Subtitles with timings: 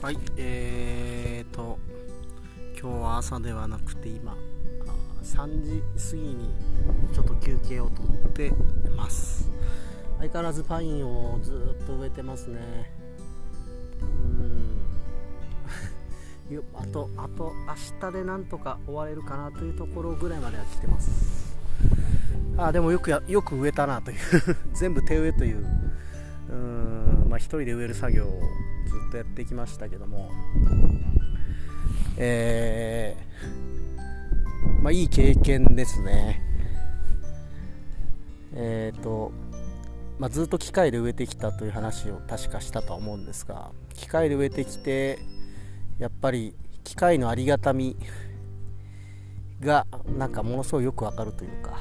[0.00, 1.76] はいえーと
[2.80, 4.36] 今日は朝ではなくて今
[5.24, 6.50] 3時過ぎに
[7.12, 8.52] ちょっと休憩をとって
[8.96, 9.50] ます。
[10.18, 12.92] 相変わらずパインをずっと植えてますね。
[14.00, 14.04] う
[14.44, 14.78] ん。
[16.80, 21.56] あとあと明日でなんとか終われるかなというところぐらいまでは来てます。
[22.56, 24.18] あでもよくやよく植えたなという。
[24.74, 25.66] 全部手植えという。
[26.50, 28.40] うんまあ、1人で植える作業を
[28.88, 30.30] ずっとやってきましたけども、
[32.16, 36.42] えー、まあ、いい経験ですね。
[38.54, 39.30] えっ、ー、と、
[40.18, 45.18] まあ、ずっと機械で植えてきたという話を確かしたとは思うんですが、機械で植えてきて、
[45.98, 47.96] やっぱり機械のありがたみ
[49.60, 49.86] が
[50.16, 51.78] なんかものすごいよくわかるというか、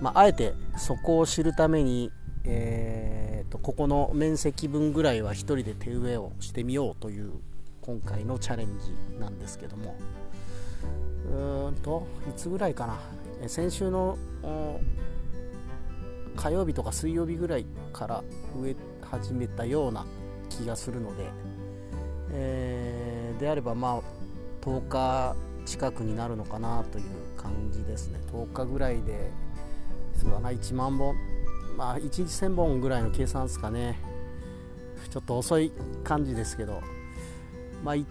[0.00, 2.10] まあ、あえてそこを知るために、
[2.44, 7.32] えーとここの面積分ぐらいは1人で手植えをしてみようという
[7.80, 9.96] 今回のチャレンジなんですけども。
[11.26, 12.98] うーんといつぐらいかな。
[13.48, 14.16] 先週の
[16.36, 18.24] 火曜日とか水曜日ぐらいから
[18.58, 20.04] 植え始めたような
[20.48, 21.24] 気がするので、
[22.32, 24.02] えー、であればまあ
[24.62, 27.04] 10日近くになるのかなという
[27.36, 28.20] 感じですね。
[28.32, 29.30] 10日ぐらいで
[30.16, 31.14] そうだな1万本。
[31.76, 33.98] まあ1日1000本ぐらいの計算ですかね。
[35.10, 35.72] ちょっと遅い
[36.02, 36.80] 感じですけど。
[37.82, 38.06] まあ1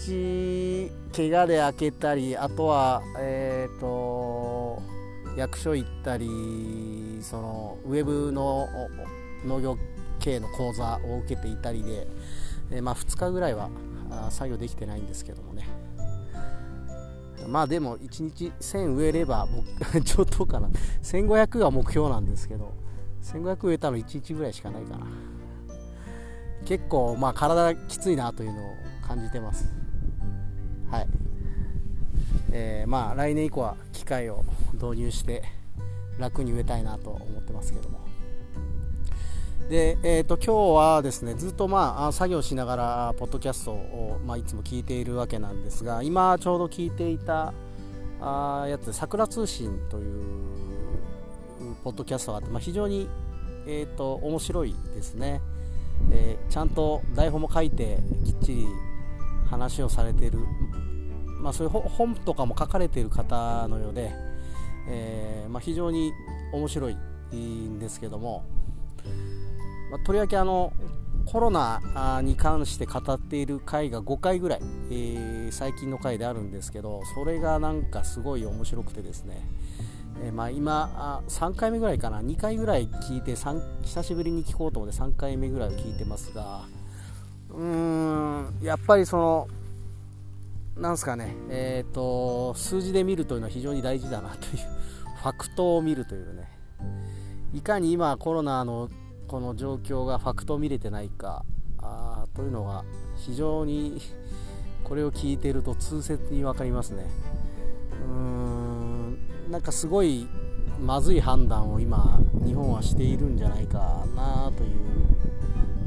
[0.00, 4.82] 日怪我で開けたりあとはえっ、ー、と
[5.36, 8.66] 役所行ったりそのウェブの
[9.46, 9.78] 農業
[10.18, 12.08] 系の講座を受けていたりで、
[12.72, 13.70] え、まあ2日ぐらいは
[14.30, 15.68] 作業できてないんですけどもね。
[17.48, 19.46] まあでも1日1000植えれば
[19.90, 20.68] 僕 ちょっとかな。
[21.02, 22.72] 1500が目標なんですけど
[23.22, 25.06] 1500植えたの1日ぐらいしかないかな。
[26.64, 28.74] 結構まあ体きついなというのを
[29.06, 29.72] 感じてます。
[30.90, 31.08] はい。
[32.50, 34.44] えー、まあ来年以降は機械を
[34.74, 35.42] 導入して
[36.18, 37.98] 楽に植えたいなと思ってますけども。
[39.68, 47.52] で、えーと、今日はですねずっとまあ作業しながらポッドキャストを、まあ、いつも聞いているわけなんですが今ちょうど聞いていた
[48.18, 50.14] あやつ桜通信という
[51.84, 53.10] ポッドキャストがあって、まあ、非常に、
[53.66, 55.42] えーと、面白いですね、
[56.12, 58.66] えー、ちゃんと台本も書いてきっちり
[59.50, 60.38] 話をされている、
[61.42, 64.12] まあ、そういう本とかも書かれている方のようで、
[64.88, 66.10] えー、まあ、非常に
[66.54, 66.96] 面白い
[67.34, 68.46] んですけども。
[69.90, 70.72] まあ、とりわけあの
[71.24, 74.60] コロナに関して語っている回が5回ぐらい、
[74.90, 79.46] えー、最近の回であるんですけどそれがなんかすごい面白くてですね、
[80.22, 82.20] えー、まあ今あ3回目ぐらいかな。
[82.20, 86.62] 2回ぐらい聞いて久しぶりに聞こうと思って3回目ぐらいを聞いてますが
[87.50, 89.48] うーんやっぱりその
[90.80, 94.78] なんすかね、えーと、数字で見るというのは非常に大事だなという。
[95.20, 96.48] ファクトを見るというね。
[97.52, 98.88] いかに今コロナの
[99.28, 101.44] この状況がファクト見れてないか
[101.76, 102.82] あというのが
[103.14, 104.00] 非常に
[104.82, 107.04] これを聞いてると痛切に分かりますね。
[108.08, 109.18] うーん
[109.50, 110.26] なんかすごい
[110.80, 114.70] まずい判断を今日本はしているんじゃないかなという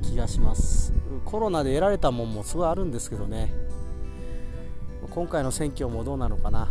[0.03, 0.93] 気がします。
[1.25, 3.51] コロナで得られたもんもすごいあるんですけどね。
[5.09, 6.67] 今回の選挙もどうなのかな。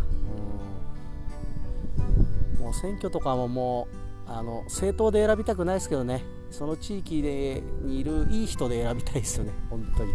[2.58, 2.64] うん。
[2.64, 3.88] もう選挙とかもも
[4.28, 6.22] うあの政党で選びたくないですけどね。
[6.50, 9.52] その地域でにいるいい人で選びたいですよね。
[9.68, 10.12] 本当に。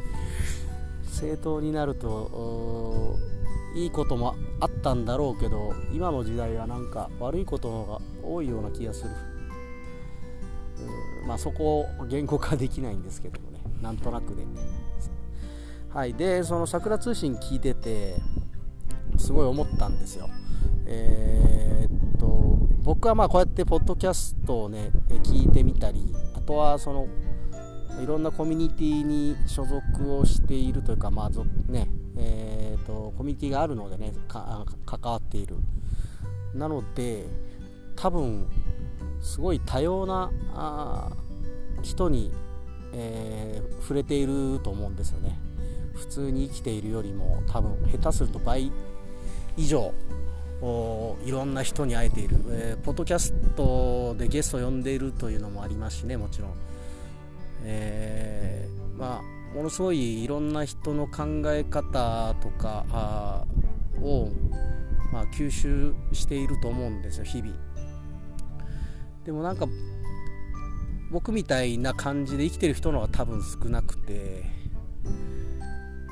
[1.05, 3.17] 政党になると
[3.75, 9.09] いいこともあったんだろうけど今の時代はなんか悪いことが多いような気がする。
[11.25, 13.59] まあそこを言語化できないんですけどもね。
[13.81, 14.43] なんとなくで
[15.89, 16.13] はい。
[16.13, 18.15] でその桜通信聞いてて
[19.17, 20.29] すごい思ったんですよ。
[20.85, 22.27] えー、っと
[22.83, 24.91] 僕はまあこうやってポッドキャストをね
[25.23, 26.13] 聞いてみたり
[26.45, 27.07] とはその
[28.01, 35.57] いろんなコミュニティに所属をしているというかまあねえーと、コミュニティがあるのでね関わっている。
[36.53, 37.25] なので
[37.95, 38.47] 多分
[39.21, 40.31] すごい多様な
[41.81, 42.31] 人に、
[42.93, 45.37] えー、触れていると思うんですよね。
[45.93, 48.71] 普通に生きているよりも多分下手すると倍
[49.57, 49.93] 以上
[50.61, 56.53] いろんな人に会えている、えー、ポッドキャストでゲストを呼んでいるというのもありますしねもちろん、
[57.63, 63.45] えー、まあものすごいいろんな人の考え方とか
[64.01, 64.29] を、
[65.13, 67.53] まあ、吸収していると思うんですよ日々。
[69.23, 69.65] でもなんか
[71.11, 74.43] 僕みたいな感じで生きてる人の方が多分少なくて。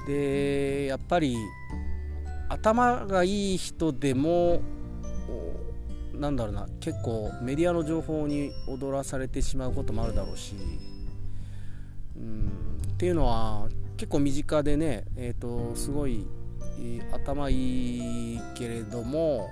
[0.07, 1.38] でやっぱり
[2.63, 4.62] 頭がいい人でも
[6.13, 10.56] なんだろうな結構メディアの情報に踊らされてしまうこともあるだろうし、
[12.15, 13.68] うん、っていうのは
[13.98, 16.25] 結構身近でね、えーと、すごい、
[17.12, 19.50] 頭いいけれども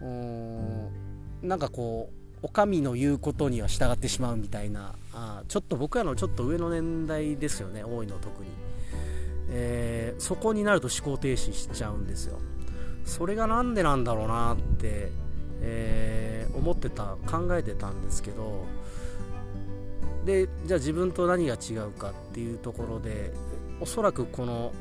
[0.00, 0.88] うん
[1.42, 2.10] なんかこ
[2.42, 8.48] うお上の言うことには従ってしまうみたいなあちょっと僕らのちょっと上の年代ですよね多いの特に、
[9.50, 12.38] えー、そこになると思考停止しちゃうんですよ。
[13.04, 15.10] それが何でなんだろうなって、
[15.60, 18.66] えー、思ってた考えてたんですけど
[20.26, 23.32] でじゃあ自分と何が違うかっていうところで
[23.80, 24.72] おそらくこの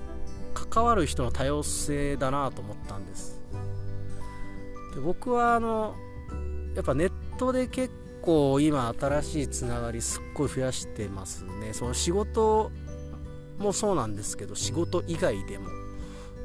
[0.54, 3.40] 関わる人の多様性だなと思ったんです。
[4.94, 5.96] で僕はあの
[6.76, 11.74] やっぱネットで結構今新しいつながりすっごい増やしてますね。
[11.74, 12.72] その仕事
[13.58, 15.70] もそうなんですけど仕事以外でも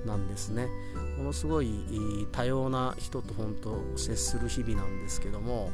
[0.05, 0.69] なんですね。
[1.17, 1.71] ものすごい
[2.33, 5.71] 多様な人と本当接する日々なんですけども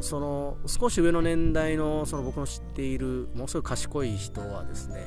[0.00, 5.06] その少し上の年代のその僕の知っているものすごい賢い人はですね、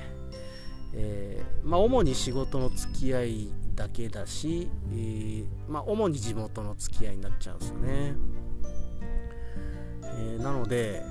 [0.94, 8.16] えー、まあ、主に仕事の付き合いだけだし、えー、まあ、主に地元の付き合いになっちゃうんですよね、
[10.04, 11.04] えー、なので、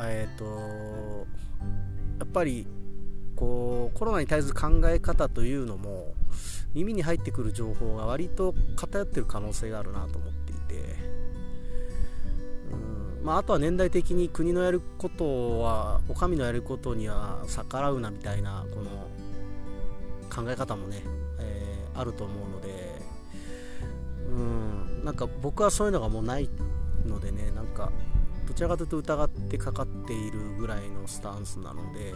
[0.00, 0.44] えーと、
[2.22, 2.68] やっぱり
[3.34, 6.14] こうコロナに対する考え方というのも
[6.72, 10.84] 耳に入ってくる情報が割と偏ってる可能性があるなと思っていて。
[12.70, 19.08] うんまあ、あとは年代的に国のやることはお上のやることには逆らうなみたいなこの
[20.44, 21.02] 考え方もね、
[21.38, 23.02] えー、あると思うので。
[24.28, 26.48] うんなんか僕はそういうのがもうない
[27.06, 27.92] のでねなんか
[28.52, 32.12] どちらかというと疑ってかかっているぐらいのスタンスなので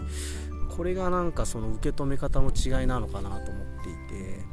[0.76, 4.44] これがなんかその受け止め方の違いなのかなと思っていて、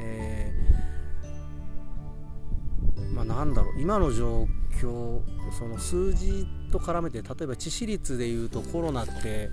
[0.00, 4.48] えー、まあ、なんだろう今の状
[4.80, 5.20] 況
[5.58, 9.50] その数字と絡めて例えば致死率でいうとコロナって、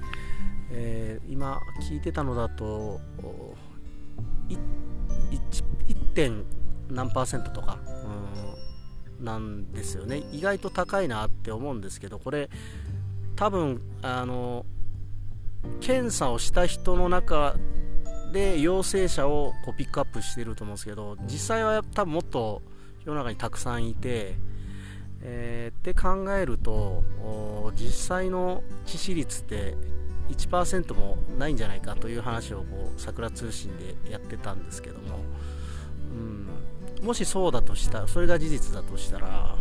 [0.71, 3.01] えー、今聞いてたのだと
[6.15, 6.45] 1.
[6.92, 7.88] 何パーセントとか、う、
[9.22, 10.24] なんですよね。
[10.32, 12.50] 意外と高いなって思うんですけどこれ
[13.36, 14.66] 多分あの
[15.80, 17.56] 検査をした人の中
[18.34, 22.62] で陽性者をこうピックアップしてると思うんですけど実際は多分もっと
[23.06, 24.36] 世の中にたくさんいて
[25.24, 27.04] えー、って考えると
[27.76, 29.76] 実際の致死率って
[30.30, 35.20] 1%もないんじゃないかという話をこう桜通信でやってたんですけども、
[36.12, 36.48] うん、
[37.01, 39.56] もしそうだとしたらそれが事実だとしたら、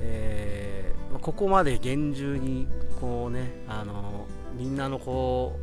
[0.00, 2.68] えー、ここまで厳重に
[3.00, 5.58] こうねあのみんなのこ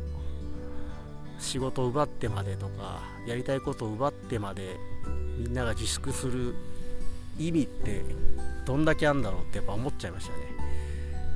[1.38, 4.76] う仕事を奪ってまでとかやりたいことを奪ってまで
[5.38, 6.54] みんなが自粛する
[7.38, 8.04] 意味って
[8.64, 10.38] どんだけあるんだろうってやっぱ思っちゃいましたね。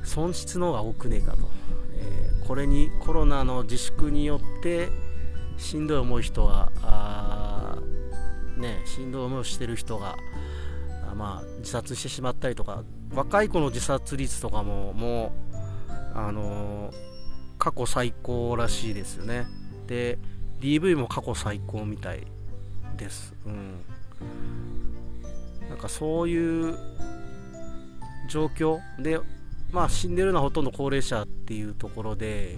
[0.03, 1.49] 損失の方が多くねえかと、
[1.93, 4.89] えー、これにコロナの自粛によって
[5.57, 6.78] しんどい思い人があ
[8.59, 10.17] ねしんどい思いをしてる人が
[11.15, 12.83] まあ自殺してしまったりとか
[13.13, 16.93] 若い子の自殺率とかももうあのー、
[17.57, 19.47] 過去最高らしいですよね。
[19.87, 20.17] で
[20.59, 22.27] DV も過去最高みたい
[22.97, 23.33] です。
[23.45, 23.81] うん。
[25.69, 26.77] なんかそういう
[28.29, 29.19] 状況で、
[29.71, 32.57] まあ、死んでるのはほとんど高齢者っていうところで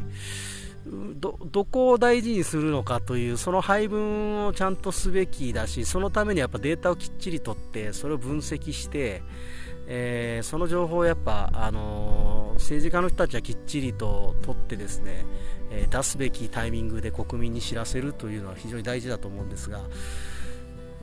[0.86, 9.22] どどこを大事にするのかというその配分をちゃんとすべきだしそのためにやっぱデータをきっちりとってそれを分析して、
[9.88, 15.26] えー、その情報をやっぱ、あのー、政治家の人たちはきっちりと取ってですね、
[15.70, 19.82] えー、出すべきタイミングで国民に知らせるというのは非常に大事だと思うんですが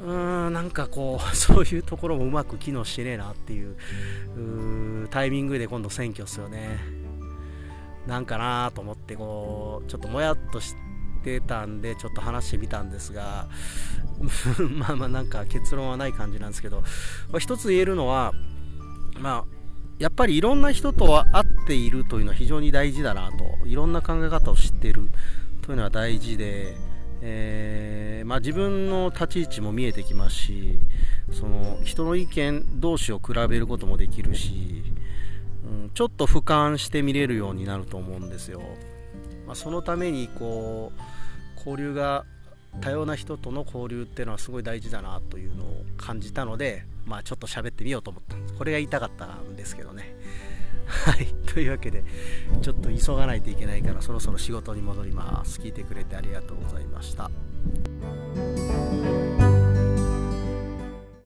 [0.00, 3.76] うーんなんかこう そういうところもうまく機能してねえなっていう
[5.10, 7.07] タイミングで今度選挙っすよね。
[8.08, 10.74] なんかなと思ってこうちょっともやっとし
[11.22, 13.48] てたんでちょっと話してみたんですが
[14.76, 18.32] まあまあなんか結論はない感じなんですけど、まあ、一つ言えるのは
[19.20, 19.58] まあ
[19.98, 25.10] やっぱりいろんな人と会っているというのは非常に大事だなといろんな考え方を知っている
[25.60, 26.76] というのは大事で
[27.20, 30.78] えー、まあ、自分の立ち位置も見えてきますし
[31.32, 34.84] その人の意見同士を比べることもできるし、
[35.68, 38.62] うん、ちょっと俯瞰して見れるようになると思うんですよ、
[39.46, 41.00] まあ、そのためにこう
[41.58, 42.24] 交流が
[42.80, 48.54] 多様な人との交流っていうのはすごい大事だなというのを感じたので、まあ、ちょっと喋ってみようと思ったんです。
[48.54, 50.14] これが言いたかったんですけどね。
[50.86, 51.26] はい。
[51.46, 52.04] とというわけで
[52.62, 55.60] ちょっと急がないといけないからそろそろ仕事に戻ります。
[55.60, 57.30] 聞いてくれてありがとうございました。